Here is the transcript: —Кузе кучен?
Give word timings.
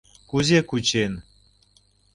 —Кузе 0.29 0.59
кучен? 0.69 1.13